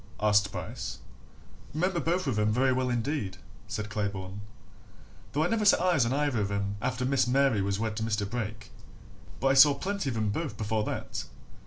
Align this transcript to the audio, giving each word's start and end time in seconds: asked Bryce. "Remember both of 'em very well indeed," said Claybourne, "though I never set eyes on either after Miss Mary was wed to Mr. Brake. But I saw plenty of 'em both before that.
asked 0.19 0.51
Bryce. 0.51 0.97
"Remember 1.75 1.99
both 1.99 2.25
of 2.25 2.39
'em 2.39 2.51
very 2.51 2.73
well 2.73 2.89
indeed," 2.89 3.37
said 3.67 3.91
Claybourne, 3.91 4.41
"though 5.31 5.43
I 5.43 5.47
never 5.47 5.63
set 5.63 5.79
eyes 5.79 6.07
on 6.07 6.11
either 6.13 6.63
after 6.81 7.05
Miss 7.05 7.27
Mary 7.27 7.61
was 7.61 7.77
wed 7.77 7.95
to 7.97 8.03
Mr. 8.03 8.27
Brake. 8.27 8.71
But 9.39 9.47
I 9.49 9.53
saw 9.53 9.75
plenty 9.75 10.09
of 10.09 10.17
'em 10.17 10.29
both 10.29 10.57
before 10.57 10.83
that. 10.85 11.25